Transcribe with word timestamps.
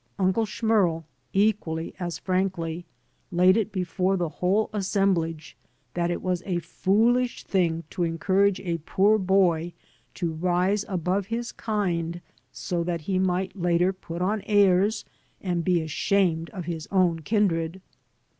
Unde 0.17 0.47
Schmerl 0.47 1.03
equally 1.31 1.93
as 1.99 2.17
frankly 2.17 2.87
laid 3.31 3.55
it 3.55 3.71
before 3.71 4.17
the 4.17 4.29
whole 4.29 4.67
assemblage 4.73 5.55
that 5.93 6.09
it 6.09 6.23
was 6.23 6.41
a 6.47 6.57
foolish 6.57 7.43
thing 7.43 7.83
to 7.91 8.01
encourage 8.01 8.59
a 8.61 8.79
poor 8.79 9.19
boy 9.19 9.71
to 10.15 10.33
rise 10.33 10.83
above 10.87 11.27
his 11.27 11.51
kind 11.51 12.19
so 12.51 12.83
that 12.83 13.01
he 13.01 13.19
might 13.19 13.55
later 13.55 13.93
put 13.93 14.23
on 14.23 14.41
airs 14.47 15.05
and 15.39 15.63
be 15.63 15.79
ashamed 15.83 16.49
of 16.49 16.65
his 16.65 16.87
own 16.91 17.19
kindred. 17.19 17.79